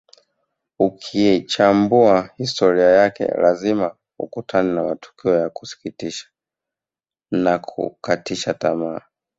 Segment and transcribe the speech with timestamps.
[0.79, 6.25] Ukiichambua historia yake lazima ukutane na matukio ya kusikitisha
[7.31, 9.01] na kukatisha tamaa